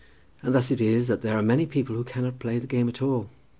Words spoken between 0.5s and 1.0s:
thus it